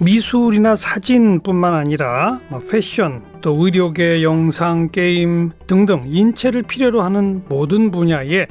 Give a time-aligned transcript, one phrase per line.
[0.00, 8.46] 미술이나 사진뿐만 아니라 뭐 패션, 또 의료계, 영상, 게임 등등 인체를 필요로 하는 모든 분야에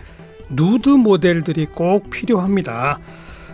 [0.49, 2.99] 누드 모델들이 꼭 필요합니다.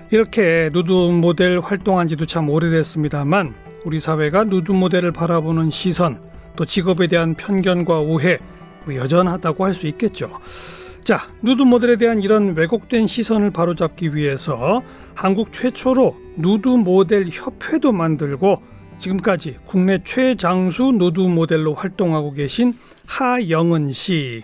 [0.10, 3.54] 이렇게 누드 모델 활동한 지도 참 오래됐습니다만
[3.86, 6.20] 우리 사회가 누드 모델을 바라보는 시선,
[6.56, 8.40] 또 직업에 대한 편견과 오해
[8.86, 10.30] 뭐 여전하다고 할 수 있겠죠.
[11.04, 14.82] 자, 누드 모델에 대한 이런 왜곡된 시선을 바로잡기 위해서
[15.16, 18.62] 한국 최초로 누드 모델 협회도 만들고
[18.98, 22.74] 지금까지 국내 최장수 누드 모델로 활동하고 계신
[23.08, 24.44] 하영은 씨.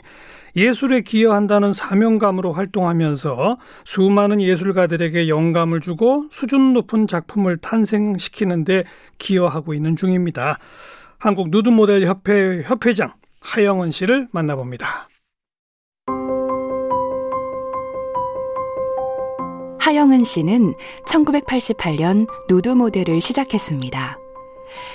[0.55, 8.83] 예술에 기여한다는 사명감으로 활동하면서 수많은 예술가들에게 영감을 주고 수준 높은 작품을 탄생시키는데
[9.19, 10.57] 기여하고 있는 중입니다.
[11.17, 15.08] 한국 누드 모델 협회 협회장 하영은 씨를 만나봅니다.
[19.89, 20.75] 하영은 씨는
[21.07, 24.19] 1988년 누드 모델을 시작했습니다.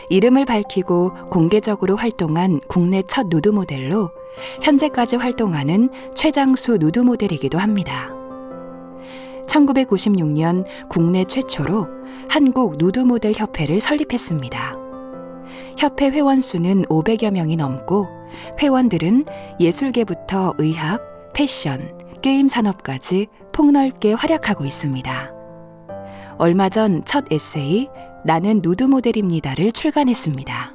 [0.09, 4.13] 이름을 밝히고 공개적으로 활동한 국내 첫 누드 모델로
[4.63, 8.13] 현재까지 활동하는 최장수 누드 모델이기도 합니다.
[9.49, 11.89] 1996년 국내 최초로
[12.29, 14.77] 한국 누드 모델 협회를 설립했습니다.
[15.77, 18.07] 협회 회원 수는 500여 명이 넘고
[18.63, 19.25] 회원들은
[19.59, 21.91] 예술계부터 의학, 패션,
[22.23, 25.31] 게임 산업까지 폭넓게 활약하고 있습니다.
[26.39, 27.89] 얼마 전 첫 에세이
[28.27, 30.73] 나는 누드 모델입니다를 출간했습니다.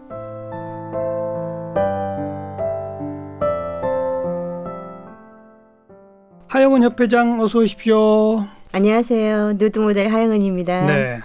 [6.47, 8.45] 하영은 협회장 어서 오십시오.
[8.71, 9.53] 안녕하세요.
[9.55, 10.85] 누드 모델 하영은입니다.
[10.87, 11.19] 네.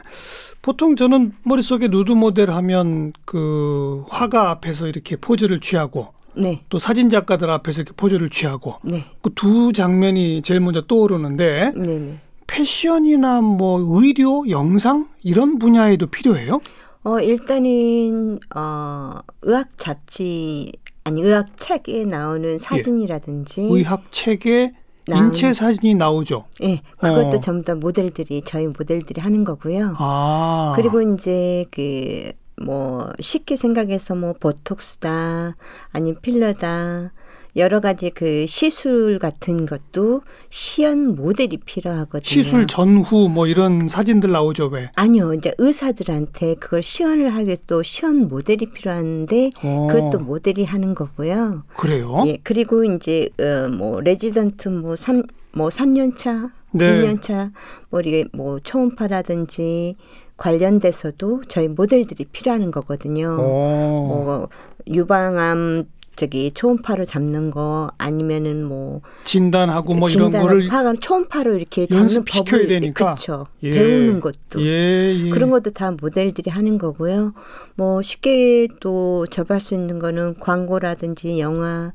[0.61, 6.63] 보통 저는 머릿속에 누드 모델 하면 그 화가 앞에서 이렇게 포즈를 취하고 네.
[6.69, 9.05] 또 사진 작가들 앞에서 이렇게 포즈를 취하고 네.
[9.23, 12.21] 그두 장면이 제일 먼저 떠오르는데 네, 네.
[12.47, 16.61] 패션이나 뭐 의료, 영상 이런 분야에도 필요해요?
[17.05, 20.73] 어, 일단은 어, 의학 잡지
[21.05, 24.73] 아니 의학 책에 나오는 사진이라든지 의학 책에
[25.09, 26.45] 인체 사진이 나오죠.
[26.63, 27.41] 예, 그것도 어.
[27.41, 29.95] 전부 다 모델들이 저희 모델들이 하는 거고요.
[29.99, 30.73] 아.
[30.77, 35.57] 그리고 이제 그 뭐 쉽게 생각해서 뭐 보톡스다
[35.93, 37.11] 아니 필러다
[37.57, 42.23] 여러 가지 그 시술 같은 것도 시연 모델이 필요하거든요.
[42.25, 44.91] 시술 전후 뭐 이런 사진들 나오죠, 왜?
[44.97, 49.87] 아니요, 이제 의사들한테 그걸 시연을 하기 또 시연 모델이 필요한데 어.
[49.89, 51.63] 그것도 모델이 하는 거고요.
[51.77, 52.25] 그래요?
[52.27, 57.01] 예, 그리고 이제 어, 뭐 레지던트 뭐삼뭐 3년 차, 네.
[57.01, 57.53] 2년 차,
[57.89, 59.95] 뭐 이게 뭐 초음파라든지
[60.37, 63.37] 관련돼서도 저희 모델들이 필요한 거거든요.
[63.41, 64.07] 어.
[64.09, 64.49] 뭐
[64.89, 65.87] 유방암
[66.17, 72.69] 저기 초음파로 잡는 거 아니면은 뭐 진단하고 뭐 이런 거를 파가 초음파로 이렇게 잡는 법을
[72.69, 73.15] 되니까.
[73.15, 73.47] 그쵸.
[73.65, 73.71] 예.
[73.71, 75.31] 배우는 것도 예, 예.
[75.31, 77.35] 그런 것도 다 모델들이 하는 거고요.
[77.75, 81.93] 뭐 쉽게 또 접할 수 있는 거는 광고라든지 영화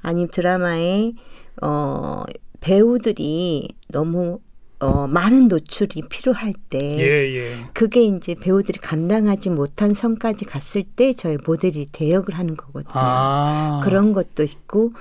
[0.00, 1.14] 아니면 드라마에
[1.62, 2.22] 어
[2.60, 4.40] 배우들이 너무
[4.78, 7.64] 어 많은 노출이 필요할 때 예, 예.
[7.72, 12.92] 그게 이제 배우들이 감당하지 못한 선까지 갔을 때 저희 모델이 대역을 하는 거거든요.
[12.94, 13.80] 아.
[13.84, 14.92] 그런 것도 있고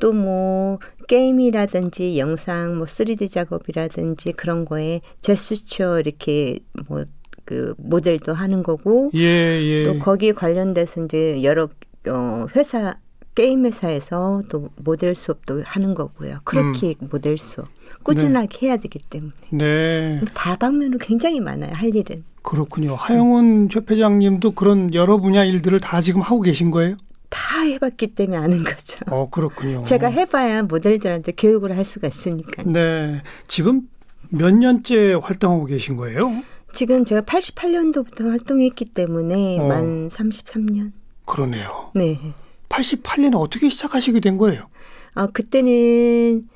[0.00, 0.78] 또 뭐
[1.08, 7.04] 게임이라든지 영상 뭐 3D 작업이라든지 그런 거에 제스처 이렇게 뭐
[7.44, 9.82] 그 모델도 하는 거고 예, 예.
[9.84, 11.68] 또 거기에 관련돼서 이제 여러
[12.08, 12.96] 어 회사
[13.34, 16.38] 게임 회사에서 또 모델 수업도 하는 거고요.
[16.44, 17.08] 크로키 음.
[17.10, 17.68] 모델 수업
[18.04, 20.20] 꾸준하게 해야 되기 때문에 네.
[20.34, 21.72] 다방면으로 굉장히 많아요.
[21.74, 22.22] 할 일은.
[22.42, 22.94] 그렇군요.
[22.94, 26.96] 하영은 협회장님도 그런 여러 분야 일들을 다 지금 하고 계신 거예요?
[27.30, 28.98] 다 해봤기 때문에 아는 거죠.
[29.10, 29.82] 어, 그렇군요.
[29.82, 32.62] 제가 해봐야 모델들한테 교육을 할 수가 있으니까.
[32.64, 33.22] 네.
[33.48, 33.88] 지금
[34.28, 36.42] 몇 년째 활동하고 계신 거예요?
[36.74, 39.66] 지금 제가 88년도부터 활동했기 때문에 어.
[39.66, 40.92] 만 33년.
[41.24, 41.90] 그러네요.
[41.94, 42.20] 네.
[42.68, 44.68] 88년에 어떻게 시작하시게 된 거예요?
[45.14, 46.48] 어, 그때는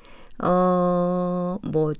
[0.43, 1.93] 어 뭐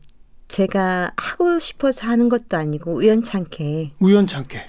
[0.48, 3.92] 제가 하고 싶어서 하는 것도 아니고 우연찮게.
[4.00, 4.60] 우연찮게.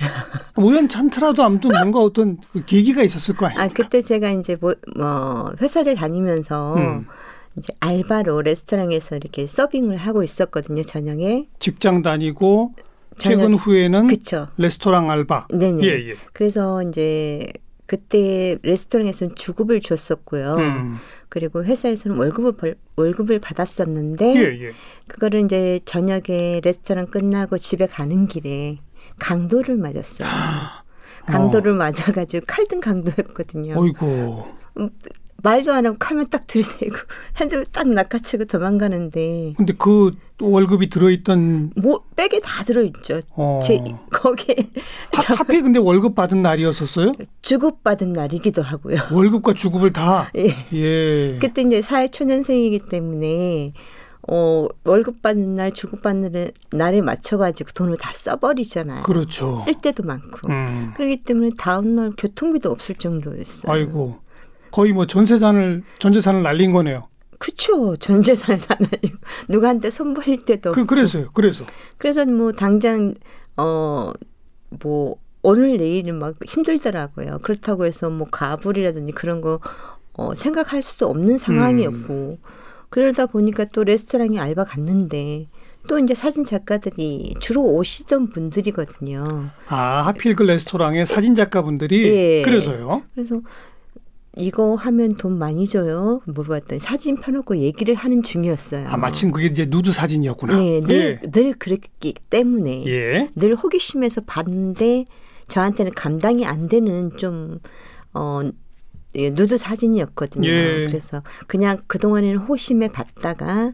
[0.57, 3.63] 우연찮더라도 아무튼 뭔가 어떤 그 계기가 있었을 거 아니에요?
[3.63, 7.07] 아 그때 제가 이제 뭐, 뭐 회사를 다니면서 음.
[7.57, 11.49] 이제 알바로 레스토랑에서 이렇게 서빙을 하고 있었거든요 저녁에.
[11.59, 12.75] 직장 다니고
[13.19, 14.49] 퇴근 후에는 그쵸.
[14.59, 15.49] 레스토랑 알바.
[15.51, 15.83] 네네.
[15.85, 16.15] 예, 예.
[16.35, 17.51] 그래서 이제
[17.91, 20.55] 그때 레스토랑에서는 주급을 줬었고요.
[20.59, 20.95] 음.
[21.29, 24.73] 그리고 회사에서는 월급을 벌, 월급을 받았었는데 예, 예.
[25.09, 28.79] 그거를 이제 저녁에 레스토랑 끝나고 집에 가는 길에
[29.19, 30.29] 강도를 맞았어요.
[31.27, 33.75] 강도를 맞아가지고 칼등 강도였거든요.
[33.77, 34.47] 어이고.
[35.43, 36.97] 말도 안 하고 칼만 딱 들이대고
[37.39, 43.21] 핸드폰 딱 낚아채고 도망가는데 근데 그 월급이 들어있던 뭐 백에 다 들어있죠.
[43.37, 43.61] 어.
[43.63, 43.79] 제
[44.11, 44.57] 거기에
[45.13, 47.13] 하, 하필 근데 월급 받은 날이었었어요?
[47.43, 48.97] 주급 받은 날이기도 하고요.
[49.13, 50.31] 월급과 주급을 다.
[50.37, 50.55] 예.
[50.73, 51.39] 예.
[51.39, 53.73] 그때 이제 사회 초년생이기 때문에
[54.29, 59.03] 어 월급 받는 날 주급 받는 날에 맞춰가지고 돈을 다 써버리잖아요.
[59.03, 59.57] 그렇죠.
[59.59, 60.93] 쓸 때도 많고 음.
[60.97, 63.73] 그렇기 때문에 다음 날 교통비도 없을 정도였어요.
[63.73, 64.19] 아이고.
[64.71, 67.09] 거의 뭐 전세산을 전재산을 날린 거네요.
[67.39, 69.19] 그쵸 전재산을 다 날리고
[69.49, 71.31] 누구한테 손 벌릴 때도 그 그래서요.
[71.35, 71.65] 그래서.
[71.97, 73.15] 그래서 뭐 당장
[73.57, 77.39] 어뭐 오늘 내일은 막 힘들더라고요.
[77.43, 79.61] 그렇다고 해서 뭐 가불이라든지 그런 거
[80.13, 82.39] 어, 생각할 수도 없는 상황이었고
[82.91, 85.49] 그러다 보니까 또 레스토랑에 알바 갔는데
[85.89, 89.49] 또 이제 사진 작가들이 주로 오시던 분들이거든요.
[89.69, 92.43] 아 하필 그 레스토랑에 사진 작가분들이 예.
[92.43, 93.03] 그래서요.
[93.15, 93.41] 그래서
[94.37, 96.21] 이거 하면 돈 많이 줘요?
[96.27, 98.87] 물어봤더니 사진 펴놓고 얘기를 하는 중이었어요.
[98.87, 100.57] 아 마침 그게 이제 누드 사진이었구나.
[100.57, 101.31] 네, 늘, 예.
[101.31, 103.29] 늘 그랬기 때문에 예.
[103.35, 105.07] 늘 호기심에서 봤는데
[105.49, 107.59] 저한테는 감당이 안 되는 좀
[108.15, 108.41] 어,
[109.17, 110.49] 예, 누드 사진이었거든요.
[110.49, 110.87] 예.
[110.87, 113.73] 그래서 그냥 그동안에는 호기심에 봤다가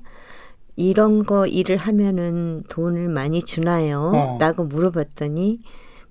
[0.77, 4.11] 이런 거 일을 하면은 돈을 많이 주나요?
[4.15, 4.39] 어.
[4.39, 5.59] 라고 물어봤더니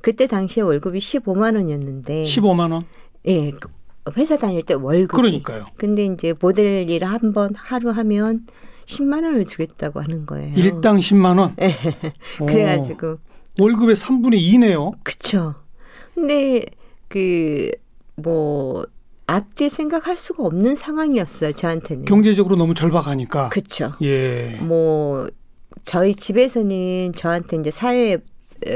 [0.02, 2.86] 그때 당시에 월급이 15만 원이었는데 15만 원.
[3.26, 3.70] 예, 그
[4.18, 5.66] 회사 다닐 때 월급이 그러니까요.
[5.78, 8.46] 근데 이제 모델 일을 한번 하루 하면
[8.86, 10.54] 10만 원을 주겠다고 하는 거예요.
[10.56, 11.56] 일당 10만 원.
[11.62, 11.76] 예.
[12.40, 12.46] 오.
[12.46, 13.16] 그래 가지고
[13.60, 14.94] 월급의 3분의 2네요.
[15.04, 15.56] 그쵸.
[16.14, 16.66] 근데
[17.08, 17.72] 그
[18.16, 18.86] 뭐
[19.28, 22.06] 앞뒤 생각할 수가 없는 상황이었어요 저한테는.
[22.06, 23.50] 경제적으로 너무 절박하니까.
[23.50, 23.92] 그쵸.
[24.02, 24.58] 예.
[24.62, 25.28] 뭐
[25.84, 28.18] 저희 집에서는 저한테 이제 사회에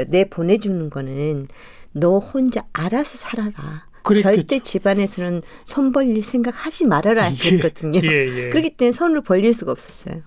[0.08, 1.48] 내 보내주는 거는
[1.92, 3.88] 너 혼자 알아서 살아라.
[4.02, 4.36] 그랬겠죠.
[4.36, 8.00] 절대 집안에서는 손 벌릴 생각 하지 말아라 했거든요.
[8.02, 8.48] 예, 예.
[8.50, 10.22] 그렇기 때문에 손을 벌릴 수가 없었어요.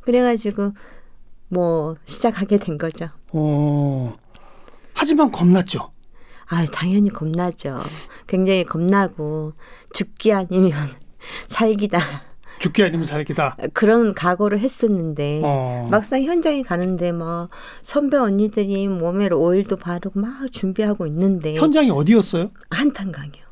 [0.00, 0.72] 그래가지고
[1.48, 3.08] 뭐 시작하게 된 거죠.
[3.32, 4.16] 어.
[4.94, 5.90] 하지만 겁났죠.
[6.48, 7.80] 아, 당연히 겁나죠.
[8.26, 9.52] 굉장히 겁나고
[9.92, 10.72] 죽기 아니면
[11.48, 11.98] 살기다
[12.58, 13.56] 죽기 아니면 살기다.
[13.72, 15.88] 그런 각오를 했었는데 어.
[15.90, 17.48] 막상 현장에 가는데 막
[17.82, 22.50] 선배 언니들이 몸에 오일도 바르고 막 준비하고 있는데 현장이 어디였어요?
[22.70, 23.44] 한탄강이요.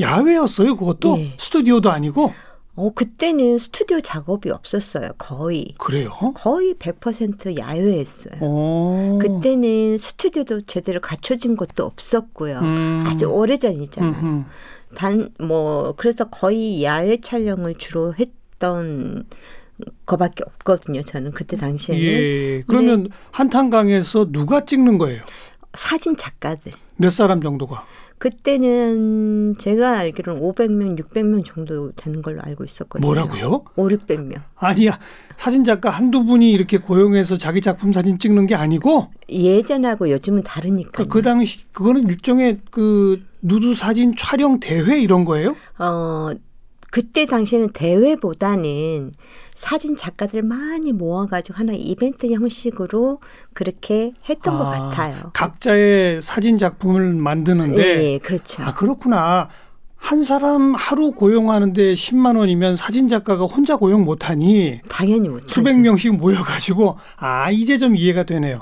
[0.00, 0.76] 야외였어요.
[0.76, 1.32] 그것도 예.
[1.38, 2.32] 스튜디오도 아니고
[2.74, 5.10] 어 그때는 스튜디오 작업이 없었어요.
[5.18, 6.10] 거의 그래요.
[6.34, 8.34] 거의 100% 야외였어요.
[8.40, 9.18] 어.
[9.20, 12.58] 그때는 스튜디오도 제대로 갖춰진 것도 없었고요.
[12.60, 13.04] 음.
[13.06, 14.12] 아주 오래전이잖아요.
[14.22, 14.44] 음흠.
[14.94, 18.28] 단 뭐 그래서 거의 야외 촬영을 주로 했
[18.62, 19.24] 던
[20.06, 21.02] 거밖에 없거든요.
[21.02, 22.62] 저는 그때 당시에는 예.
[22.68, 25.22] 그러면 한탄강에서 누가 찍는 거예요?
[25.74, 26.70] 사진 작가들.
[26.96, 27.84] 몇 사람 정도가?
[28.18, 33.04] 그때는 제가 알기로는 500명, 600명 정도 되는 걸로 알고 있었거든요.
[33.04, 33.64] 뭐라고요?
[33.74, 34.40] 5, 600명.
[34.54, 35.00] 아니야.
[35.36, 40.92] 사진 작가 한두 분이 이렇게 고용해서 자기 작품 사진 찍는 게 아니고 예전하고 요즘은 다르니까.
[40.92, 45.56] 그, 그 당시 그거는 일종의 그 누드 사진 촬영 대회 이런 거예요?
[45.80, 46.30] 어,
[46.92, 49.12] 그때 당시에는 대회보다는
[49.54, 53.18] 사진 작가들 많이 모아가지고 하나 이벤트 형식으로
[53.54, 55.30] 그렇게 했던 것 아, 같아요.
[55.32, 58.62] 각자의 사진 작품을 만드는데 예, 예, 그렇죠.
[58.62, 59.48] 아 그렇구나.
[59.96, 65.48] 한 사람 하루 고용하는데 10만 원이면 사진 작가가 혼자 고용 못하니 당연히 못하죠.
[65.48, 68.60] 수백 명씩 모여가지고 아 이제 좀 이해가 되네요.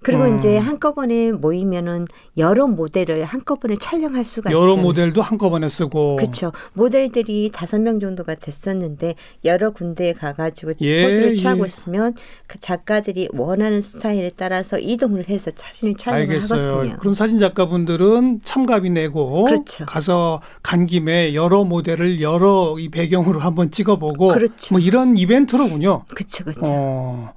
[0.00, 0.36] 그리고 음.
[0.36, 4.82] 이제 한꺼번에 모이면은 여러 모델을 한꺼번에 촬영할 수가 여러 있잖아요.
[4.86, 6.52] 모델도 한꺼번에 쓰고 그렇죠.
[6.72, 11.66] 모델들이 다섯 명 정도가 됐었는데 여러 군데에 가가지고 예, 포즈를 취하고 예.
[11.66, 12.14] 있으면
[12.46, 16.66] 그 작가들이 원하는 스타일에 따라서 이동을 해서 사진을 촬영을 알겠어요.
[16.66, 16.96] 하거든요.
[16.98, 19.84] 그럼 사진 작가분들은 참가비 내고 그렇죠.
[19.86, 24.74] 가서 간 김에 여러 모델을 여러 이 배경으로 한번 찍어보고 그렇죠.
[24.74, 26.04] 뭐 이런 이벤트로군요.
[26.14, 26.60] 그렇죠, 그렇죠.
[26.62, 27.32] 어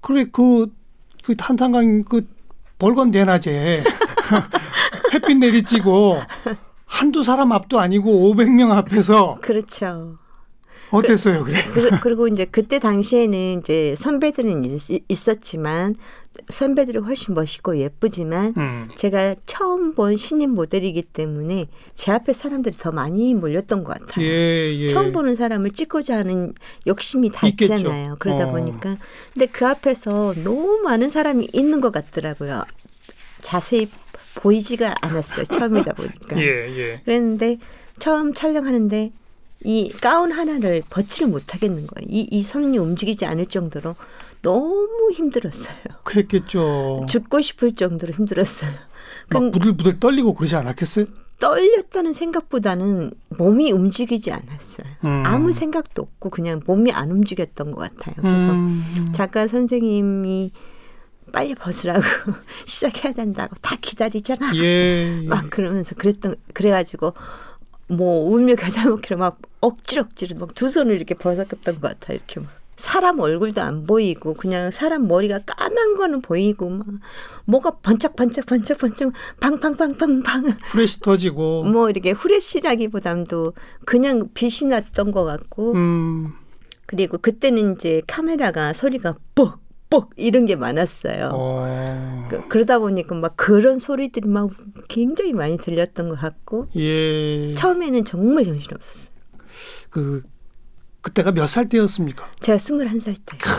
[0.00, 0.66] 그래 그,
[1.24, 2.26] 그 한탄강 그
[2.78, 3.82] 벌건 대낮에
[5.14, 6.24] 햇빛 내리쬐고
[6.84, 10.16] 한두 사람 앞도 아니고 500명 앞에서 그렇죠.
[10.90, 11.58] 어땠어요, 그래?
[11.72, 15.94] 그, 그리고 이제 그때 당시에는 이제 선배들은 있, 있었지만
[16.48, 18.88] 선배들이 훨씬 멋있고 예쁘지만 음.
[18.94, 24.26] 제가 처음 본 신인 모델이기 때문에 제 앞에 사람들이 더 많이 몰렸던 것 같아요.
[24.26, 24.88] 예, 예.
[24.88, 26.54] 처음 보는 사람을 찍고자 하는
[26.86, 27.74] 욕심이 다 있겠죠.
[27.74, 28.16] 있잖아요.
[28.18, 28.52] 그러다 어.
[28.52, 28.96] 보니까
[29.32, 32.64] 근데 그 앞에서 너무 많은 사람이 있는 것 같더라고요.
[33.40, 33.88] 자세히
[34.36, 35.44] 보이지가 않았어요.
[35.44, 36.38] 처음이다 보니까.
[36.40, 37.00] 예, 예.
[37.04, 37.58] 그랬는데
[37.98, 39.12] 처음 촬영하는데
[39.64, 42.08] 이 가운 하나를 벗지를 못하겠는 거예요.
[42.08, 43.94] 이, 이 손이 움직이지 않을 정도로
[44.44, 45.76] 너무 힘들었어요.
[46.04, 47.06] 그랬겠죠.
[47.08, 48.70] 죽고 싶을 정도로 힘들었어요.
[49.30, 51.06] 막근 부들부들 떨리고 그러지 않았겠어요?
[51.40, 54.86] 떨렸다는 생각보다는 몸이 움직이지 않았어요.
[55.04, 55.22] 음.
[55.26, 58.14] 아무 생각도 없고 그냥 몸이 안 움직였던 것 같아요.
[58.20, 59.10] 그래서 음.
[59.12, 60.52] 작가 선생님이
[61.32, 62.02] 빨리 벗으라고
[62.66, 64.54] 시작해야 된다고 다 기다리잖아.
[64.56, 65.22] 예.
[65.24, 65.26] 예.
[65.26, 67.14] 막 그러면서 그랬던 그래가지고
[67.88, 72.40] 뭐 울며 겨자 먹기로 막 억지로 억지로 막 두 손을 이렇게 벗었던 것 같아 이렇게
[72.40, 76.86] 막 사람 얼굴도 안 보이고 그냥 사람 머리가 까만 거는 보이고 막
[77.44, 81.64] 뭐가 번쩍 번쩍 번쩍 번쩍 팡팡팡팡팡 프레시 터지고.
[81.70, 83.52] 뭐 이렇게 후레쉬라기보담도
[83.84, 86.32] 그냥 빛이 났던 것 같고 음.
[86.86, 89.64] 그리고 그때는 이제 카메라가 소리가 뻑
[89.94, 91.30] 뻑 이런 게 많았어요.
[91.32, 92.26] 어.
[92.28, 94.50] 그, 그러다 보니까 막 그런 소리들이 막
[94.88, 97.54] 굉장히 많이 들렸던 것 같고 예.
[97.54, 99.14] 처음에는 정말 정신 없었어요.
[99.90, 100.22] 그
[101.04, 102.26] 그때가 몇 살 때였습니까?
[102.40, 103.36] 제가 21살 때.
[103.36, 103.50] 크,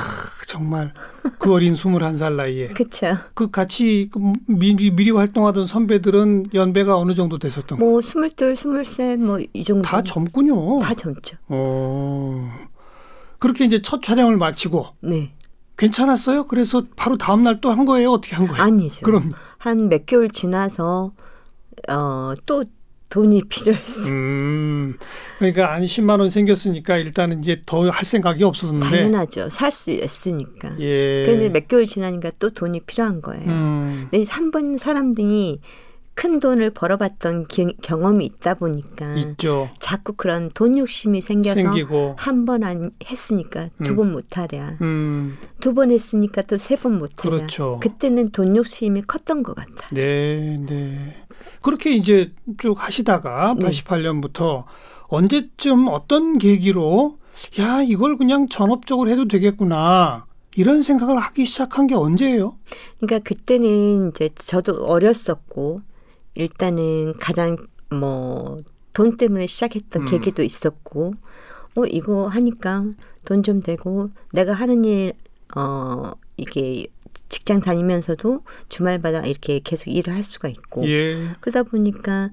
[0.47, 0.93] 정말
[1.37, 3.15] 그 어린 21살 나이에 그쵸.
[3.35, 7.85] 그 같이 그 미리, 미리 활동하던 선배들은 연배가 어느 정도 됐었던 거?
[7.85, 9.83] 뭐 스물둘, 스물셋 뭐이 정도.
[9.83, 10.79] 다 젊군요.
[10.79, 11.37] 다 젊죠.
[11.47, 12.51] 어.
[13.37, 15.33] 그렇게 이제 첫 촬영을 마치고 네.
[15.77, 16.47] 괜찮았어요?
[16.47, 18.09] 그래서 바로 다음 날 또 한 거예요?
[18.11, 18.63] 어떻게 한 거예요?
[18.63, 19.05] 아니죠.
[19.05, 21.11] 그럼 한 몇 개월 지나서
[21.89, 22.63] 어 또
[23.09, 24.07] 돈이 필요했어요.
[24.07, 24.97] 음.
[25.37, 29.49] 그러니까 한 10만 원 생겼으니까 일단은 이제 더 할 생각이 없었는데 당연하죠.
[29.49, 30.75] 살 수 있으니까.
[30.79, 31.23] 예.
[31.25, 33.45] 그런데 몇 개월 지나니까 또 돈이 필요한 거예요.
[33.47, 34.07] 음.
[34.09, 35.59] 근데 한 번 사람들이
[36.17, 39.69] 큰 돈을 벌어봤던 기- 경험이 있다 보니까 있죠.
[39.79, 43.95] 자꾸 그런 돈 욕심이 생겨서 생기고 한번안 했으니까 두 음.
[43.97, 44.77] 번 못 하랴.
[44.81, 45.37] 음.
[45.59, 47.35] 두번 했으니까 또 세 번 못하랴.
[47.35, 47.79] 그렇죠.
[47.83, 49.87] 그때는 돈 욕심이 컸던 것 같아.
[49.91, 51.24] 네, 네.
[51.61, 53.67] 그렇게 이제 쭉 하시다가 네.
[53.69, 54.63] 88년부터
[55.07, 57.17] 언제쯤 어떤 계기로
[57.59, 60.25] 야, 이걸 그냥 전업적으로 해도 되겠구나.
[60.55, 62.55] 이런 생각을 하기 시작한 게 언제예요?
[62.99, 65.81] 그러니까 그때는 이제 저도 어렸었고
[66.35, 67.57] 일단은 가장
[67.89, 68.57] 뭐
[68.93, 70.07] 돈 때문에 시작했던 음.
[70.07, 71.13] 계기도 있었고
[71.75, 72.85] 어 이거 하니까
[73.25, 75.13] 돈 좀 되고 내가 하는 일
[75.55, 76.87] 어 이게
[77.35, 78.39] 직장 다니면서도
[78.69, 81.31] 주말마다 이렇게 계속 일을 할 수가 있고 예.
[81.41, 82.29] 그러다 보니까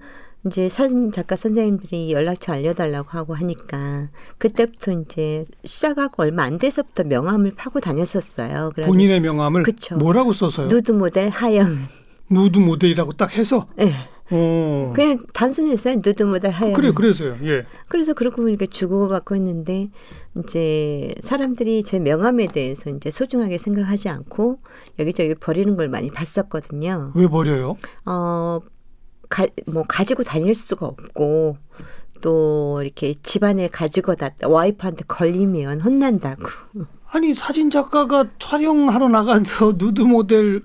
[0.47, 7.55] 이제 사진 작가 선생님들이 연락처 알려달라고 하고 하니까 그때부터 이제 시작하고 얼마 안 돼서부터 명함을
[7.57, 8.71] 파고 다녔었어요.
[8.77, 9.97] 그래서 본인의 명함을 그쵸.
[9.97, 10.69] 뭐라고 써서요?
[10.69, 11.89] 누드 모델 하영.
[12.31, 13.93] 누드 모델이라고 딱 해서 예.
[14.33, 14.93] 어.
[14.95, 15.97] 그냥 단순했어요.
[15.97, 16.73] 누드 모델 하영.
[16.73, 17.37] 그래 그래서요.
[17.45, 17.63] 예.
[17.89, 19.91] 그래서 그렇고 이렇게 주고받고 했는데
[20.39, 24.59] 이제 사람들이 제 명함에 대해서 이제 소중하게 생각하지 않고
[24.99, 27.13] 여기저기 버리는 걸 많이 봤었거든요.
[27.15, 27.77] 왜 버려요?
[28.07, 28.61] 어,
[29.29, 31.59] 가, 뭐 가지고 다닐 수가 없고
[32.23, 36.45] 또 이렇게 집안에 가지고 다 와이프한테 걸리면 혼난다고.
[37.11, 40.63] 아니 사진 작가가 촬영하러 나가서 누드 모델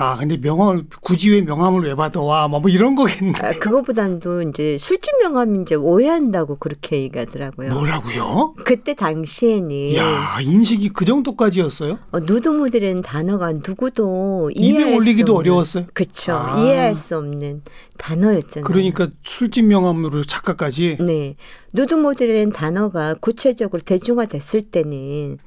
[0.00, 3.32] 아 근데 명함을 굳이 왜 명함을 왜 받아와 뭐, 뭐 이런 거겠네.
[3.42, 7.72] 아, 그거보다도 이제 술집 명함이 이제 오해한다고 그렇게 얘기하더라고요.
[7.74, 8.54] 뭐라고요?
[8.64, 11.98] 그때 당시에는 야 인식이 그 정도까지였어요?
[12.12, 15.86] 어, 누드 모델이라는 단어가 누구도 입에 이해할 올리기도 수 없는, 어려웠어요.
[15.92, 16.32] 그쵸.
[16.32, 16.60] 아.
[16.60, 17.62] 이해할 수 없는
[17.98, 18.64] 단어였잖아요.
[18.64, 21.34] 그러니까 술집 명함으로 작가까지 네.
[21.72, 25.38] 누드 모델이라는 단어가 구체적으로 대중화됐을 때는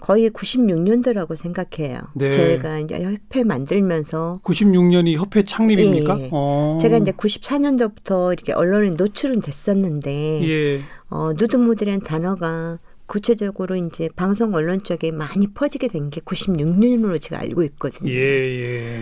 [0.00, 2.00] 거의 96년도라고 생각해요.
[2.14, 2.30] 네.
[2.30, 6.18] 제가 이제 협회 만들면서 96년이 협회 창립입니까?
[6.20, 6.28] 예, 예.
[6.32, 6.78] 어.
[6.80, 10.80] 제가 이제 94년도부터 이렇게 언론에 노출은 됐었는데 예.
[11.10, 17.40] 어, 누드 모델이라는 단어가 구체적으로 이제 방송 언론 쪽에 많이 퍼지게 된 게 96년으로 제가
[17.40, 18.10] 알고 있거든요.
[18.12, 18.14] 예,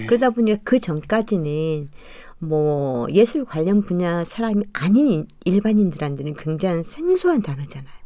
[0.02, 0.06] 예.
[0.06, 1.88] 그러다 보니까 그 전까지는
[2.38, 8.05] 뭐 예술 관련 분야 사람이 아닌 일반인들한테는 굉장히 생소한 단어잖아요.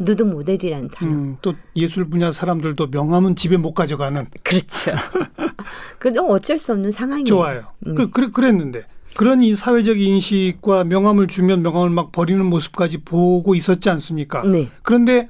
[0.00, 1.10] 누드 모델이라는 단어.
[1.10, 4.92] 음, 또 예술 분야 사람들도 명함은 집에 못 가져가는 그렇죠.
[5.98, 7.24] 그래도 어쩔 수 없는 상황이에요.
[7.24, 7.64] 좋아요.
[7.86, 7.94] 음.
[7.94, 8.84] 그 그래 그랬는데
[9.14, 14.42] 그런 이 사회적 인식과 명함을 주면 명함을 막 버리는 모습까지 보고 있었지 않습니까?
[14.44, 14.70] 네.
[14.82, 15.26] 그런데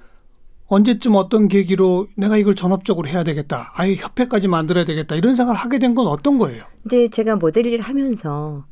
[0.69, 3.73] 언제쯤 어떤 계기로 내가 이걸 전업적으로 해야 되겠다.
[3.75, 5.17] 아예 협회까지 만들어야 되겠다.
[5.17, 6.65] 이런 생각을 하게 된 건 어떤 거예요?
[6.87, 8.65] 이제 제가 모델 일을 하면서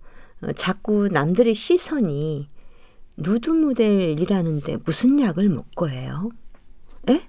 [0.42, 2.48] 어, 자꾸 남들의 시선이
[3.20, 6.30] 누드 모델이라는데 무슨 약을 먹고 해요?
[7.08, 7.22] 에?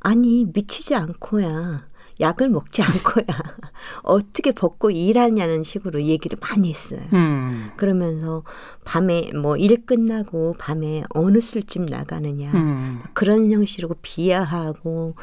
[0.00, 1.88] 아니 미치지 않고야
[2.20, 3.24] 약을 먹지 않고야
[4.04, 7.00] 어떻게 벗고 일하냐는 식으로 얘기를 많이 했어요.
[7.14, 7.70] 음.
[7.76, 8.44] 그러면서
[8.84, 13.02] 밤에 뭐 일 끝나고 밤에 어느 술집 나가느냐 음.
[13.14, 15.14] 그런 형식으로 비하하고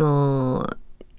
[0.00, 0.60] 어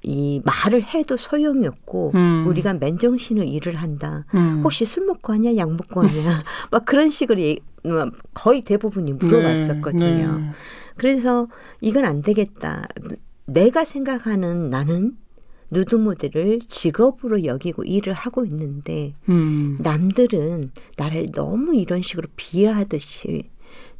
[0.05, 2.45] 이 말을 해도 소용이 없고 음.
[2.47, 4.25] 우리가 맨정신으로 일을 한다.
[4.35, 4.61] 음.
[4.63, 7.41] 혹시 술 먹고 하냐, 약 먹고 하냐, 막 그런 식으로
[7.83, 10.37] 막 거의 대부분이 물어봤었거든요.
[10.37, 10.51] 네, 네.
[10.95, 11.47] 그래서
[11.81, 12.87] 이건 안 되겠다.
[13.45, 15.17] 내가 생각하는 나는
[15.71, 19.77] 누드 모델을 직업으로 여기고 일을 하고 있는데 음.
[19.81, 23.43] 남들은 나를 너무 이런 식으로 비하하듯이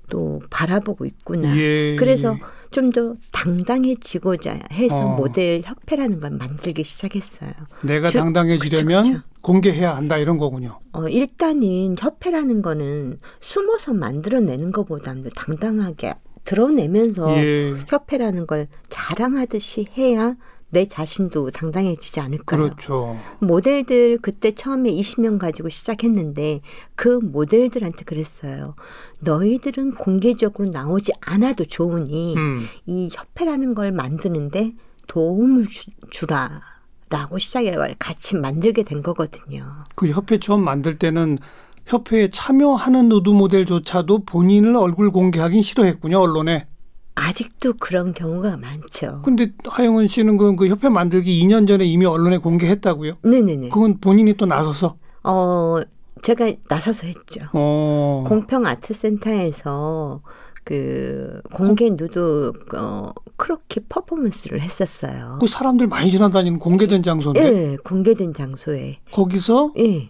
[0.09, 1.55] 또 바라보고 있구나.
[1.57, 2.39] 예, 그래서 예.
[2.71, 5.15] 좀더 당당해지고자 해서 어.
[5.15, 7.51] 모델 협회라는 걸 만들기 시작했어요.
[7.83, 9.27] 내가 저- 당당해지려면 그쵸, 그쵸.
[9.41, 10.79] 공개해야 한다 이런 거군요.
[10.93, 17.73] 어, 일단은 협회라는 거는 숨어서 만들어내는 것보다는 당당하게 드러내면서 예.
[17.87, 20.35] 협회라는 걸 자랑하듯이 해야
[20.75, 22.63] 내 자신도 당당해지지 않을까요?
[22.63, 23.17] 그렇죠.
[23.39, 26.59] 모델들 그때 처음에 20명 가지고 시작했는데
[26.95, 28.75] 그 모델들한테 그랬어요.
[29.21, 32.65] 너희들은 공개적으로 나오지 않아도 좋으니 음.
[32.85, 34.73] 이 협회라는 걸 만드는데
[35.07, 36.61] 도움을 주, 주라.
[37.07, 39.63] 라고 시작해 같이 만들게 된 거거든요.
[39.93, 41.37] 그 협회 처음 만들 때는
[41.85, 46.67] 협회에 참여하는 누드 모델조차도 본인을 얼굴 공개하긴 싫어했군요 언론에.
[47.15, 49.21] 아직도 그런 경우가 많죠.
[49.23, 53.13] 근데 하영은 씨는 그, 그 협회 만들기 2년 전에 이미 언론에 공개했다고요?
[53.23, 53.69] 네네네.
[53.69, 54.97] 그건 본인이 또 나서서.
[55.23, 55.79] 어,
[56.21, 57.41] 제가 나서서 했죠.
[57.53, 58.25] 어.
[58.27, 60.21] 공평 아트 센터에서
[60.65, 65.37] 그 공개 누드 어, 크로키 퍼포먼스를 했었어요.
[65.39, 68.97] 그 사람들 많이 지나다니는 공개된 장소인데 예, 공개된 장소에.
[69.11, 70.09] 거기서 예.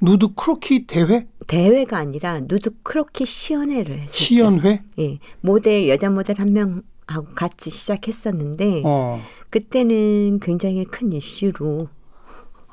[0.00, 4.16] 누드 크로키 대회 대회가 아니라 누드 크로키 시연회를 했었죠.
[4.16, 4.82] 시연회.
[4.98, 5.18] 예.
[5.40, 9.20] 모델 여자 모델 한 명하고 같이 시작했었는데 어.
[9.50, 11.88] 그때는 굉장히 큰 이슈로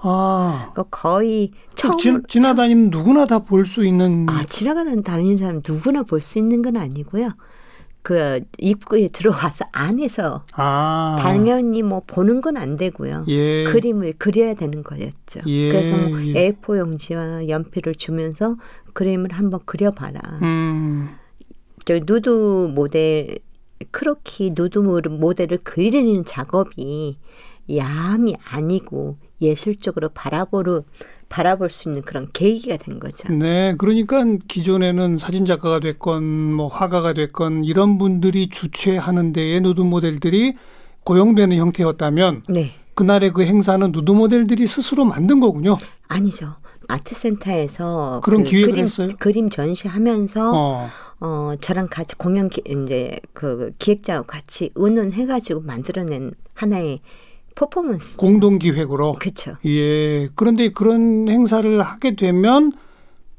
[0.05, 0.71] 아.
[0.75, 6.03] 그 거의 처음 지, 지나다니는 누구나 다 볼 수 있는 아, 지나가는 다니는 사람 누구나
[6.03, 7.29] 볼 수 있는 건 아니고요.
[8.03, 11.15] 그 입구에 들어와서 안에서 아.
[11.19, 13.25] 당연히 뭐 보는 건 안 되고요.
[13.29, 13.63] 예.
[13.63, 15.41] 그림을 그려야 되는 거였죠.
[15.47, 16.51] 예, 그래서 뭐 예.
[16.51, 18.57] A4 용지와 연필을 주면서
[18.93, 20.19] 그림을 한번 그려봐라.
[20.43, 21.15] 음.
[21.85, 23.39] 저 누드 모델
[23.91, 27.17] 크로키 누드 모델을 그리는 작업이
[27.73, 30.83] 야함이 아니고 예술적으로 바라보를
[31.33, 33.33] 바라볼 수 있는 그런 계기가 된 거죠.
[33.33, 40.53] 네, 그러니까 기존에는 사진 작가가 됐건 뭐 화가가 됐건 이런 분들이 주최하는 데에 누드 모델들이
[41.03, 45.79] 고용되는 형태였다면 네, 그날의 그 행사는 누드 모델들이 스스로 만든 거군요.
[46.07, 46.53] 아니죠.
[46.87, 49.07] 아트센터에서 그런 그 기획을 그림, 했어요?
[49.17, 50.89] 그림 전시하면서 어.
[51.19, 51.53] 어.
[51.59, 56.99] 저랑 같이 공연 기, 이제 그 기획자하고 같이 의논해가지고 만들어낸 하나의
[57.55, 58.17] 퍼포먼스.
[58.17, 59.13] 공동 기획으로.
[59.19, 59.53] 그렇죠.
[59.65, 60.27] 예.
[60.35, 62.71] 그런데 그런 행사를 하게 되면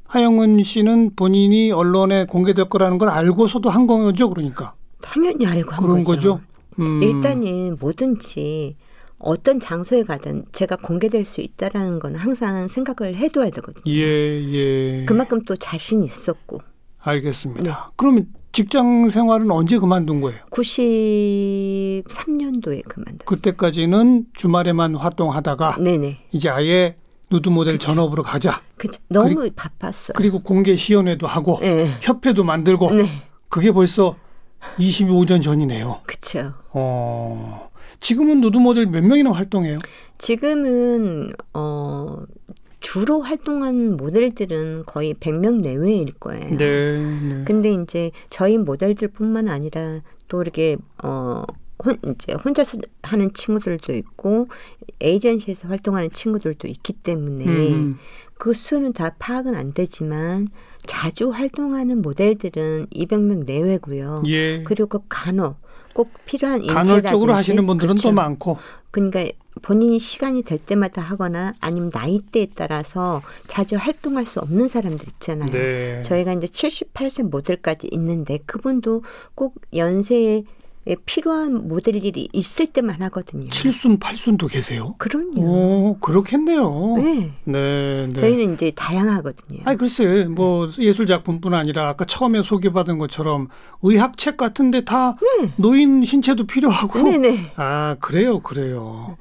[0.07, 4.73] 하영은 씨는 본인이 언론에 공개될 거라는 걸 알고서도 한 거죠, 그러니까.
[5.01, 6.39] 당연히 알고 한 그런 거죠.
[6.39, 6.41] 거죠.
[6.79, 7.01] 음.
[7.01, 8.75] 일단은 뭐든지
[9.17, 13.93] 어떤 장소에 가든 제가 공개될 수 있다라는 건 항상 생각을 해둬야 되거든요.
[13.93, 15.05] 예, 예.
[15.05, 16.59] 그만큼 또 자신 있었고
[17.05, 17.63] 알겠습니다.
[17.63, 17.71] 네.
[17.95, 20.39] 그러면 직장 생활은 언제 그만둔 거예요?
[20.49, 23.25] 93년도에 그만뒀어요.
[23.25, 26.17] 그때까지는 주말에만 활동하다가 네네.
[26.31, 26.95] 이제 아예
[27.29, 27.87] 누드 모델 그쵸.
[27.87, 28.61] 전업으로 가자.
[28.77, 28.99] 그쵸.
[29.09, 30.13] 너무 바빴어요.
[30.15, 31.89] 그리고 공개 시연회도 하고 네.
[32.01, 33.07] 협회도 만들고 네.
[33.49, 34.15] 그게 벌써
[34.77, 36.01] 25년 전이네요.
[36.05, 36.53] 그쵸.
[36.71, 37.69] 어.
[37.99, 39.77] 지금은 누드 모델 몇 명이나 활동해요?
[40.17, 42.17] 지금은 어
[42.85, 46.55] 주로 활동한 모델들은 거의 100명 내외일 거예요.
[46.55, 46.99] 네.
[46.99, 47.43] 네.
[47.43, 51.43] 근데 이제 저희 모델들뿐만 아니라 또 이렇게 어
[51.83, 54.49] 혼, 이제 혼자서 하는 친구들도 있고
[55.01, 57.97] 에이전시에서 활동하는 친구들도 있기 때문에 음.
[58.35, 60.49] 그 수는 다 파악은 안 되지만
[60.85, 64.21] 자주 활동하는 모델들은 200명 내외고요.
[64.27, 64.61] 예.
[64.63, 65.57] 그리고 간혹
[65.95, 68.09] 꼭 필요한 간헐적으로 하시는 분들은 그렇죠.
[68.09, 68.59] 또 많고.
[68.91, 69.25] 그러니까
[69.61, 75.51] 본인이 시간이 될 때마다 하거나 아니면 나이대에 따라서 자주 활동할 수 없는 사람들 있잖아요.
[75.51, 76.01] 네.
[76.03, 80.43] 저희가 이제 78세 모델까지 있는데 그분도 꼭 연세에
[81.05, 83.49] 필요한 모델들이 있을 때만 하거든요.
[83.49, 84.93] 칠순 팔순도 계세요?
[84.99, 85.41] 그럼요.
[85.41, 86.95] 오, 그렇겠네요.
[86.97, 87.31] 네.
[87.43, 88.13] 네, 네.
[88.13, 89.61] 저희는 이제 다양하거든요.
[89.65, 93.47] 아니 글쎄 뭐 예술 작품뿐 아니라 아까 처음에 소개받은 것처럼
[93.81, 95.17] 의학책 같은데 다
[95.55, 97.17] 노인 신체도 필요하고 네.
[97.17, 97.51] 네네.
[97.55, 99.17] 아 그래요 그래요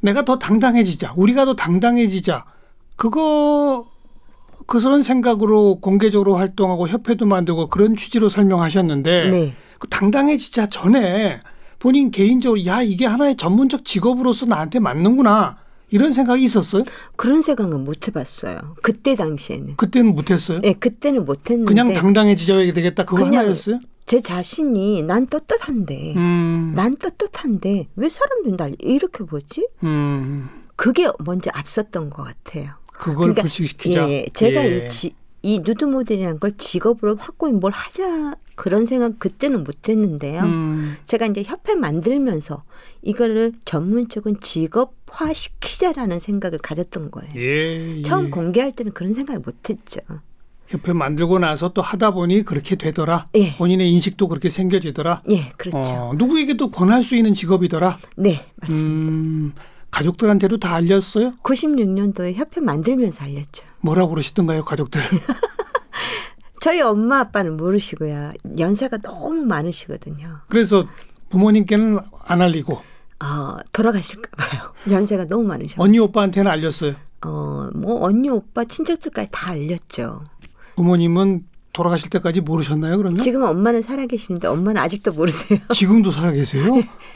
[0.00, 2.44] 내가 더 당당해지자 우리가 더 당당해지자
[2.96, 3.86] 그거
[4.66, 9.54] 그런 생각으로 공개적으로 활동하고 협회도 만들고 그런 취지로 설명하셨는데 네.
[9.80, 11.40] 그 당당해지자 전에
[11.80, 15.56] 본인 개인적으로 야 이게 하나의 전문적 직업으로서 나한테 맞는구나
[15.88, 16.84] 이런 생각이 있었어요?
[17.16, 18.76] 그런 생각은 못 해봤어요.
[18.82, 19.76] 그때 당시에는.
[19.76, 20.60] 그때는 못했어요?
[20.60, 21.68] 네, 그때는 못 했는데.
[21.68, 23.80] 그냥 당당해지셔야 되겠다 그거 하나였어요?
[24.06, 26.72] 제 자신이 난 떳떳한데, 음.
[26.76, 29.66] 난 떳떳한데 왜 사람들이 날 이렇게 보지?
[29.82, 30.48] 음.
[30.76, 32.72] 그게 먼저 앞섰던 것 같아요.
[32.92, 34.08] 그걸 그러니까, 불식시키자.
[34.10, 34.84] 예, 제가 예.
[34.84, 40.42] 이, 지, 이 누드 모델이라는 걸 직업으로 확고히 뭘 하자 그런 생각 그때는 못했는데요.
[40.42, 40.96] 음.
[41.06, 42.62] 제가 이제 협회 만들면서
[43.02, 47.32] 이거를 전문적인 직업화 시키자라는 생각을 가졌던 거예요.
[47.36, 47.96] 예.
[47.98, 48.02] 예.
[48.02, 50.00] 처음 공개할 때는 그런 생각을 못했죠.
[50.68, 53.28] 협회 만들고 나서 또 하다 보니 그렇게 되더라.
[53.34, 55.22] 예, 본인의 인식도 그렇게 생겨지더라.
[55.30, 55.94] 예, 그렇죠.
[55.94, 57.98] 어, 누구에게도 권할 수 있는 직업이더라.
[58.16, 58.88] 네, 맞습니다.
[58.88, 59.52] 음,
[59.90, 61.34] 가족들한테도 다 알렸어요?
[61.42, 63.64] 96년도에 협회 만들면서 알렸죠.
[63.80, 65.00] 뭐라고 그러시던가요, 가족들?
[66.60, 68.32] 저희 엄마 아빠는 모르시고요.
[68.58, 70.40] 연세가 너무 많으시거든요.
[70.48, 70.86] 그래서
[71.30, 72.74] 부모님께는 안 알리고
[73.22, 74.72] 어, 돌아가실까 봐요.
[74.90, 75.82] 연세가 너무 많으셔.
[75.82, 76.94] 언니 오빠한테는 알렸어요.
[77.24, 80.24] 어, 뭐 언니 오빠 친척들까지 다 알렸죠.
[80.76, 83.18] 부모님은 돌아가실 때까지 모르셨나요, 그러면?
[83.18, 85.58] 지금 엄마는 살아계시는데 엄마는 아직도 모르세요.
[85.72, 86.64] 지금도 살아 계세요?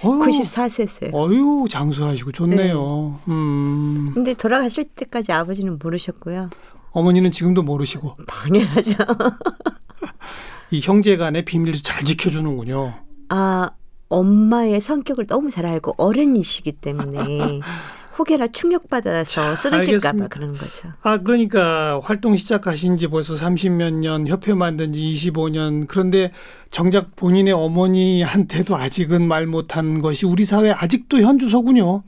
[0.03, 1.13] 어휴, 94세세요.
[1.13, 3.19] 어유 장수하시고 좋네요.
[3.29, 6.51] 음, 근데 돌아가실 때까지 아버지는 모르셨고요.
[6.93, 8.97] 어머니는 지금도 모르시고 당연하죠.
[10.71, 12.95] 이 형제 간의 비밀을 잘 지켜주는군요.
[13.31, 13.71] 아,
[14.09, 17.61] 엄마의 성격을 너무 잘 알고 어른이시기 때문에
[18.19, 20.29] 혹여나 충격받아서 쓰러질까 봐 알겠습니다.
[20.29, 20.89] 그러는 거죠.
[21.03, 25.87] 아, 그러니까 활동 시작하신 지 벌써 30몇 년, 협회 만든 지 25년.
[25.89, 26.31] 그런데
[26.71, 32.03] 정작 본인의 어머니한테도 아직은 말 못한 것이 우리 사회 아직도 현주소군요.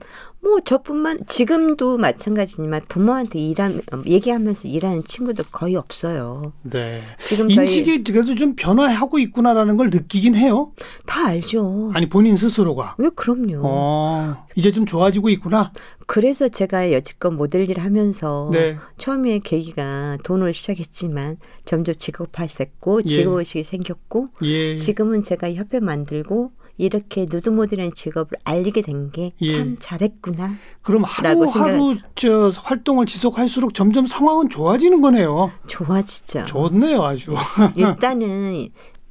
[0.47, 6.53] 뭐 저뿐만 지금도 마찬가지지만 부모한테 일하면 얘기하면서 일하는 친구들 거의 없어요.
[6.63, 7.03] 네.
[7.19, 10.71] 지금 인식이 그래도 좀 변화하고 있구나라는 걸 느끼긴 해요.
[11.05, 11.91] 다 알죠.
[11.95, 12.95] 아니, 본인 스스로가.
[12.99, 13.61] 왜 그럼요.
[13.65, 15.73] 어, 이제 좀 좋아지고 있구나.
[16.07, 18.77] 그래서 제가 여지껏 모델 일을 하면서 네.
[18.99, 23.09] 처음에 계기가 돈을 시작했지만 점점 직업화됐고 예.
[23.09, 24.77] 직업의식이 생겼고 예.
[24.77, 29.77] 지금은 제가 협회 만들고 이렇게 누드 모델이라는 직업을 알리게 된 게참 예.
[29.79, 30.57] 잘했구나.
[30.83, 35.51] 그럼 하루하루 저 활동을 지속할수록 점점 상황은 좋아지는 거네요.
[35.67, 36.45] 좋아지죠.
[36.47, 37.35] 좋네요, 아주.
[37.77, 38.69] 일단은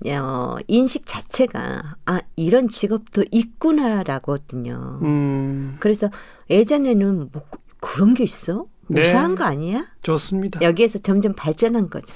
[0.07, 4.99] 어, 인식 자체가 아 이런 직업도 있구나라거든요.
[5.01, 6.09] 음, 그래서
[6.49, 7.41] 예전에는 뭐
[7.79, 8.65] 그런 게 있어?
[8.87, 9.01] 네.
[9.01, 9.85] 우사한 거 아니야?
[10.03, 10.61] 좋습니다.
[10.61, 12.13] 여기에서 점점 발전한 거죠.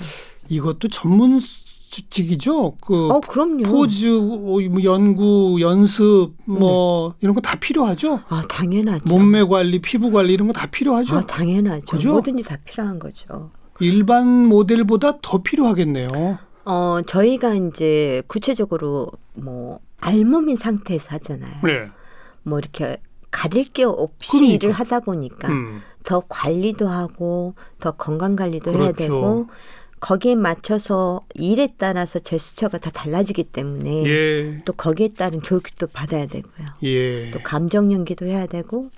[0.49, 1.39] 이것도 전문
[1.89, 2.75] 직이죠.
[2.85, 3.63] 그 어, 그럼요.
[3.63, 8.21] 포즈, 뭐 연구, 연습, 뭐 이런 거 다 필요하죠.
[8.29, 9.03] 아, 당연하죠.
[9.07, 11.15] 몸매 관리, 피부 관리 이런 거 다 필요하죠.
[11.17, 11.95] 아, 당연하죠.
[11.97, 12.11] 그죠?
[12.11, 13.49] 뭐든지 다 필요한 거죠.
[13.79, 16.37] 일반 모델보다 더 필요하겠네요.
[16.65, 21.53] 어, 저희가 이제 구체적으로 뭐 알몸인 상태에서 하잖아요.
[21.63, 21.85] 네.
[22.43, 22.97] 뭐 이렇게
[23.31, 24.53] 가릴 게 없이 그러니까.
[24.55, 28.95] 일을 하다 보니까 음, 더 관리도 하고 더 건강 관리도 해야 그렇죠.
[28.97, 29.47] 되고
[29.99, 36.65] 거기에 맞춰서 일에 따라서 제스처가 다 달라지기 때문에 예, 또 거기에 따른 교육도 받아야 되고요.
[36.83, 37.31] 예.
[37.31, 38.89] 또 감정 연기도 해야 되고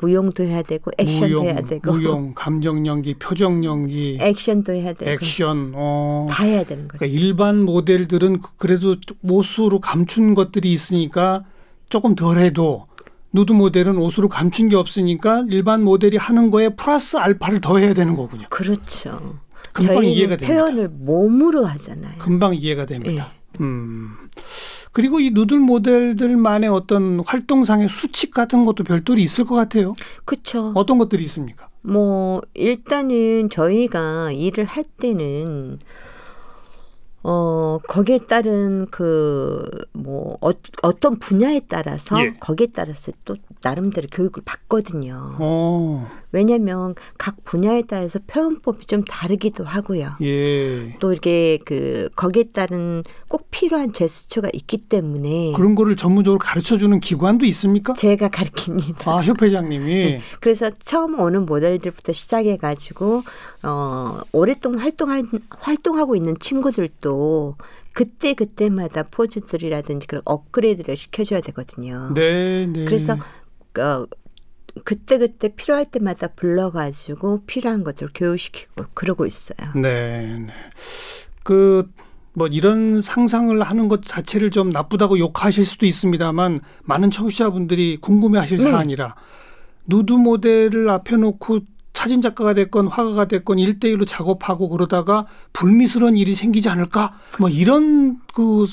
[0.00, 5.10] 무용도 해야 되고 액션도 무용, 해야 되고 무용, 감정 연기, 표정 연기, 액션도 해야 되고
[5.10, 5.72] 액션.
[5.74, 6.26] 어.
[6.30, 6.98] 다 해야 되는 거죠.
[6.98, 11.44] 그러니까 일반 모델들은 그래도 옷으로 감춘 것들이 있으니까
[11.88, 12.86] 조금 덜해도
[13.32, 18.14] 누드 모델은 옷으로 감춘 게 없으니까 일반 모델이 하는 거에 플러스 알파를 더 해야 되는
[18.14, 18.46] 거군요.
[18.50, 19.38] 그렇죠.
[19.72, 20.46] 금방 이해가 됩니다.
[20.46, 22.18] 표현을 몸으로 하잖아요.
[22.18, 23.32] 금방 이해가 됩니다.
[23.34, 23.62] 예.
[23.62, 24.10] 음.
[24.92, 29.94] 그리고 이 누들 모델들만의 어떤 활동상의 수칙 같은 것도 별도로 있을 것 같아요.
[30.24, 30.72] 그렇죠.
[30.74, 31.68] 어떤 것들이 있습니까?
[31.80, 35.78] 뭐 일단은 저희가 일을 할 때는
[37.22, 39.64] 어 거기에 따른 그
[40.02, 42.32] 뭐 어, 떤 분야에 따라서 예.
[42.40, 45.36] 거기에 따라서 또 나름대로 교육을 받거든요.
[45.38, 50.12] 어, 왜냐하면 각 분야에 따라서 표현법이 좀 다르기도 하고요.
[50.22, 50.96] 예.
[50.98, 56.98] 또 이렇게 그 거기에 따른 꼭 필요한 제스처가 있기 때문에 그런 거를 전문적으로 가르쳐 주는
[57.00, 57.92] 기관도 있습니까?
[57.92, 59.10] 제가 가르칩니다.
[59.10, 60.20] 아, 협회장님이.
[60.40, 63.22] 그래서 처음 오는 모델들부터 시작해 가지고
[63.64, 67.56] 어 오랫동안 활동할 활동하고 있는 친구들도
[67.92, 72.12] 그때 그때마다 포즈들이라든지 그런 업그레이드를 시켜줘야 되거든요.
[72.14, 72.84] 네, 네.
[72.86, 73.16] 그래서
[73.78, 74.06] 어,
[74.84, 79.70] 그때 그때 필요할 때마다 불러가지고 필요한 것들 교육시키고 그러고 있어요.
[79.74, 80.52] 네, 네.
[81.42, 81.90] 그,
[82.32, 88.58] 뭐, 이런 상상을 하는 것 자체를 좀 나쁘다고 욕하실 수도 있습니다만, 많은 청취자분들이 궁금해 하실
[88.58, 88.70] 네.
[88.70, 89.14] 사안이라,
[89.86, 91.60] 누드 모델을 앞에 놓고
[91.92, 97.18] 사진 작가가 됐건 화가가 됐건 일대일로 작업하고 그러다가 불미스러운 일이 생기지 않을까?
[97.38, 98.66] 뭐, 이런 그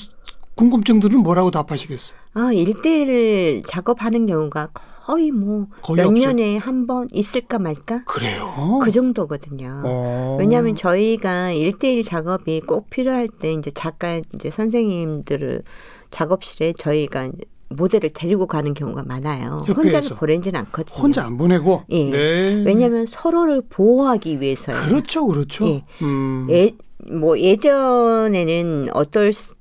[0.56, 2.19] 궁금증들은 뭐라고 답하시겠어요?
[2.32, 5.66] 아, 일대일 작업하는 경우가 거의 뭐
[5.96, 6.12] 몇.
[6.12, 8.04] 년에 한 번 있을까 말까?
[8.04, 8.78] 그래요.
[8.82, 9.82] 그 정도거든요.
[9.84, 10.36] 어.
[10.38, 15.62] 왜냐하면 저희가 일대일 작업이 꼭 필요할 때 이제 작가 이제 선생님들을
[16.10, 17.30] 작업실에 저희가
[17.68, 19.64] 모델을 데리고 가는 경우가 많아요.
[19.66, 19.72] 협회에서.
[19.82, 20.98] 혼자를 보내지는 않거든요.
[21.02, 21.82] 혼자 안 보내고.
[21.90, 22.10] 예.
[22.10, 22.62] 네.
[22.64, 24.76] 왜냐하면 서로를 보호하기 위해서요.
[24.86, 25.66] 그렇죠, 그렇죠.
[25.66, 25.84] 예.
[26.02, 26.46] 음.
[26.50, 26.72] 예,
[27.12, 29.54] 뭐 예전에는 어떨 수-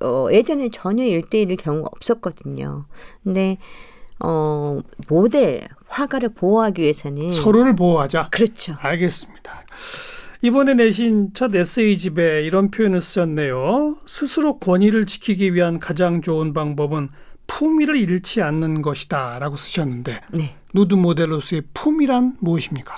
[0.00, 2.86] 어 예전에 전혀 일대일일 경우가 없었거든요.
[3.24, 3.58] 근데
[4.20, 8.28] 어 모델 화가를 보호하기 위해서는 서로를 보호하자.
[8.30, 8.74] 그렇죠.
[8.78, 9.62] 알겠습니다.
[10.42, 13.96] 이번에 내신 첫 에세이집에 이런 표현을 쓰셨네요.
[14.06, 17.08] 스스로 권위를 지키기 위한 가장 좋은 방법은
[17.46, 20.56] 품위를 잃지 않는 것이다 라고 쓰셨는데 네.
[20.74, 22.96] 누드 모델로서의 품위란 무엇입니까?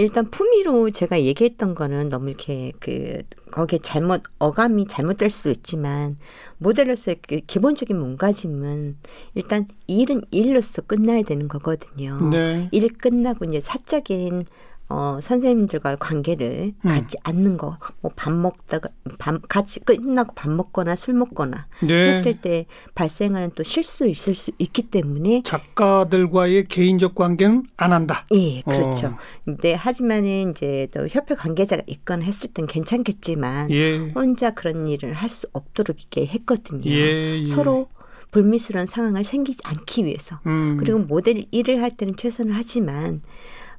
[0.00, 6.16] 일단 품위로 제가 얘기했던 거는 너무 이렇게 그 거기에 잘못 어감이 잘못될 수 있지만
[6.56, 8.96] 모델로서의 그 기본적인 몸가짐은
[9.34, 12.16] 일단 일은 일로서 끝나야 되는 거거든요.
[12.30, 12.68] 네.
[12.72, 14.46] 일 끝나고 이제 사적인
[14.90, 16.88] 어, 선생님들과의 관계를 음.
[16.88, 22.08] 갖지 않는 거, 뭐 밥 먹다가 밥 같이 끝나고 밥 먹거나 술 먹거나 네.
[22.08, 28.26] 했을 때 발생하는 또 실수도 있을 수 있기 때문에 작가들과의 개인적 관계는 안 한다.
[28.32, 29.06] 예, 그렇죠.
[29.08, 29.18] 어.
[29.44, 33.96] 근데 하지만은 이제 또 협회 관계자가 있거나 했을 땐 괜찮겠지만 예.
[34.14, 36.90] 혼자 그런 일을 할 수 없도록 이렇게 했거든요.
[36.90, 37.46] 예, 예.
[37.46, 37.88] 서로
[38.32, 40.40] 불미스러운 상황을 생기지 않기 위해서.
[40.46, 40.76] 음.
[40.76, 43.22] 그리고 모델 일을 할 때는 최선을 하지만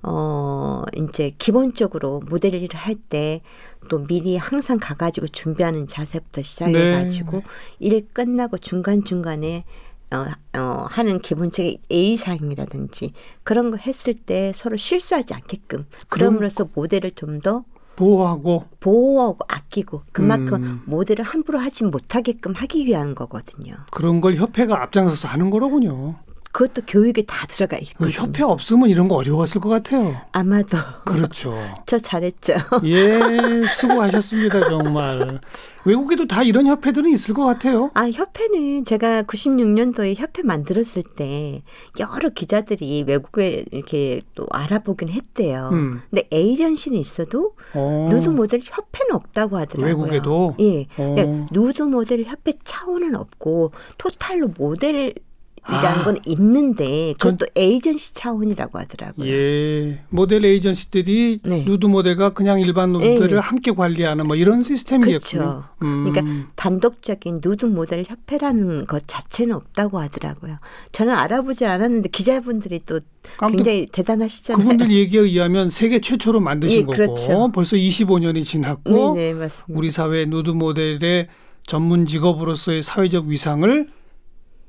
[0.04, 3.42] 어 이제 기본적으로 모델 일을 할 때
[3.90, 7.44] 또 미리 항상 가가지고 준비하는 자세부터 시작해가지고 네.
[7.80, 9.66] 일 끝나고 중간 중간에
[10.14, 10.26] 어,
[10.58, 17.64] 어, 하는 기본적인 예의사항이라든지 그런 거 했을 때 서로 실수하지 않게끔 그럼으로써 모델을 좀 더
[17.96, 20.82] 보호하고 보호하고 아끼고 그만큼 음.
[20.86, 23.76] 모델을 함부로 하지 못하게끔 하기 위한 거거든요.
[23.92, 26.16] 그런 걸 협회가 앞장서서 하는 거로군요.
[26.52, 28.12] 그것도 교육에 다 들어가 그 있거든요.
[28.12, 30.16] 협회 없으면 이런 거 어려웠을 것 같아요.
[30.32, 31.54] 아마도 그렇죠.
[31.86, 32.54] 저 잘했죠.
[32.84, 35.40] 예, 수고하셨습니다, 정말.
[35.86, 37.90] 외국에도 다 이런 협회들은 있을 것 같아요.
[37.94, 41.64] 아, 협회는 제가 96년도에 협회 만들었을 때
[42.00, 45.70] 여러 기자들이 외국에 이렇게 또 알아보긴 했대요.
[45.72, 46.02] 음.
[46.10, 50.04] 근데 에이전시는 있어도 어, 누드 모델 협회는 없다고 하더라고요.
[50.04, 50.56] 외국에도?
[50.60, 50.86] 예.
[50.98, 51.16] 어.
[51.16, 55.16] 그러니까 누드 모델 협회 차원은 없고 토탈로 모델
[55.70, 56.04] 이라는 아.
[56.04, 59.28] 건 있는데 그것도 에이전시 차원이라고 하더라고요.
[59.28, 61.64] 예, 모델 에이전시들이 네.
[61.66, 63.38] 누드 모델과 그냥 일반 모델을 예.
[63.38, 65.42] 함께 관리하는 뭐 이런 시스템이겠군요.
[65.42, 65.64] 그렇죠.
[65.84, 70.58] 음, 그러니까 단독적인 누드 모델 협회라는 것 자체는 없다고 하더라고요.
[70.92, 73.00] 저는 알아보지 않았는데 기자분들이 또
[73.40, 74.64] 굉장히 대단하시잖아요.
[74.64, 77.52] 그분들 얘기에 의하면 세계 최초로 만드신 예, 거고 그렇죠.
[77.54, 79.80] 벌써 25년이 지났고 네네 맞습니다.
[79.80, 81.28] 우리 사회 누드 모델의
[81.68, 83.88] 전문 직업으로서의 사회적 위상을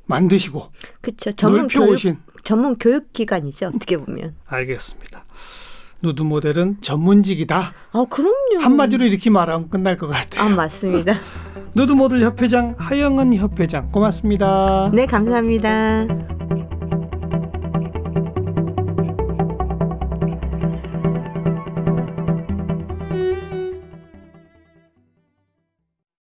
[0.06, 0.66] 만드시고
[1.00, 1.32] 그렇죠.
[1.32, 3.68] 전문 교육 넓혀오신 전문 교육 기관이죠.
[3.68, 4.34] 어떻게 보면.
[4.46, 5.24] 알겠습니다.
[6.02, 7.72] 누드 모델은 전문직이다.
[7.92, 8.60] 아 그럼요.
[8.60, 10.44] 한마디로 이렇게 말하면 끝날 것 같아요.
[10.44, 11.14] 아 맞습니다.
[11.76, 14.90] 누드 모델 협회장 하영은 협회장 고맙습니다.
[14.92, 16.06] 네 감사합니다.